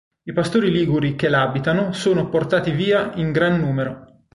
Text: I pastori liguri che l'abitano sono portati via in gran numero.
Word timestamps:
I 0.23 0.33
pastori 0.33 0.71
liguri 0.71 1.13
che 1.15 1.29
l'abitano 1.29 1.91
sono 1.91 2.27
portati 2.27 2.71
via 2.71 3.13
in 3.17 3.31
gran 3.31 3.59
numero. 3.59 4.23